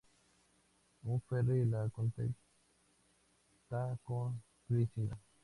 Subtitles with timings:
[1.11, 4.27] Un ferry la conecta con
[4.65, 5.15] Flesinga.